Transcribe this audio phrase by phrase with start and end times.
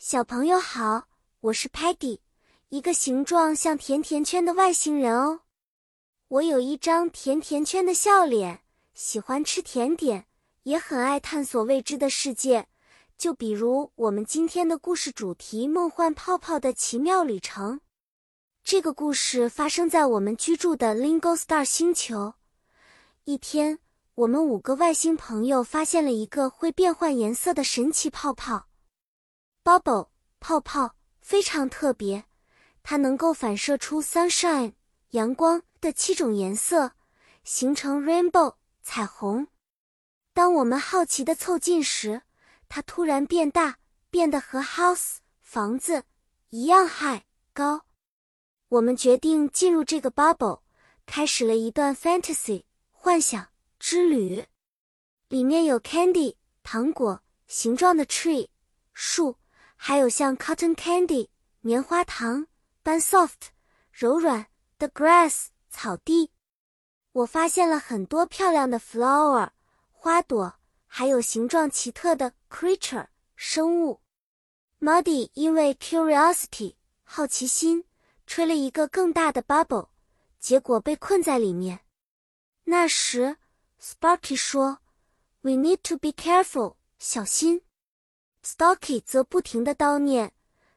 [0.00, 1.08] 小朋友好，
[1.40, 2.20] 我是 Patty，
[2.68, 5.40] 一个形状像甜甜圈的外星人哦。
[6.28, 8.60] 我有一张甜甜圈的笑脸，
[8.94, 10.26] 喜欢吃甜点，
[10.62, 12.68] 也很爱探索未知的世界。
[13.16, 17.78] 就比如我们今天的故事主题《梦幻泡泡的奇妙旅程》。
[18.62, 22.34] 这个故事发生在我们居住的 Lingo Star 星球。
[23.24, 23.80] 一天，
[24.14, 28.67] 我们五个外星朋友发现了一个会变换颜色的神奇泡泡。
[29.68, 30.08] Bubble
[30.40, 32.24] 泡泡非常特别，
[32.82, 34.72] 它能够反射出 sunshine
[35.10, 36.92] 阳光的七种颜色，
[37.44, 39.46] 形成 rainbow 彩虹。
[40.32, 42.22] 当我们好奇的凑近时，
[42.66, 43.78] 它突然变大，
[44.08, 46.02] 变得和 house 房子
[46.48, 47.20] 一样 high
[47.52, 47.84] 高。
[48.70, 50.62] 我们决定进入这个 bubble，
[51.04, 53.46] 开始了一段 fantasy 幻想
[53.78, 54.46] 之旅。
[55.28, 58.48] 里面有 candy 糖果形状的 tree
[58.94, 59.36] 树。
[59.80, 61.28] 还有像 cotton candy
[61.60, 62.48] 棉花糖
[62.82, 63.50] 般 soft
[63.92, 66.30] 柔软的 grass 草地，
[67.12, 69.50] 我发现了很多漂亮的 flower
[69.90, 74.00] 花朵，还有形状奇特的 creature 生物。
[74.80, 77.84] Muddy 因为 curiosity 好奇心，
[78.26, 79.88] 吹了一个更大的 bubble，
[80.38, 81.80] 结果被困在里面。
[82.64, 83.36] 那时
[83.80, 84.80] Sparky 说
[85.40, 87.62] ：“We need to be careful，小心。”
[88.44, 90.32] Stocky 则不停地叨念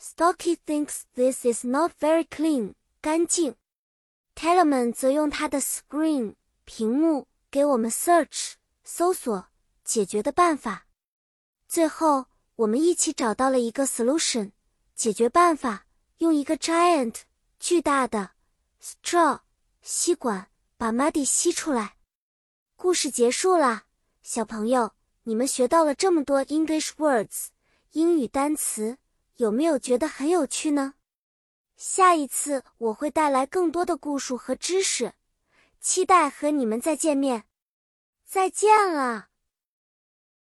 [0.00, 3.56] ：“Stocky thinks this is not very clean，干净。”
[4.36, 6.34] Tellerman 则用他的 screen
[6.64, 9.46] 屏幕给我们 search 搜索
[9.82, 10.86] 解决的办法。
[11.66, 14.52] 最后，我们一起找到了一个 solution
[14.94, 15.86] 解决办法，
[16.18, 17.22] 用一个 giant
[17.58, 18.32] 巨大的
[18.82, 19.40] straw
[19.80, 21.96] 吸管把 Muddy 吸出来。
[22.76, 23.84] 故事结束了，
[24.22, 24.92] 小朋友，
[25.28, 27.48] 你们学到了这么多 English words。
[27.92, 28.98] 英语单词
[29.36, 30.94] 有没有觉得很有趣呢？
[31.76, 35.14] 下一次我会带来更多的故事和知识，
[35.80, 37.44] 期待和你们再见面。
[38.24, 39.28] 再见了。